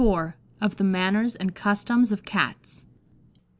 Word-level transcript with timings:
]_Of 0.01 0.77
the 0.77 0.83
Manners 0.83 1.35
and 1.35 1.53
Customs 1.53 2.11
of 2.11 2.25
Cats. 2.25 2.87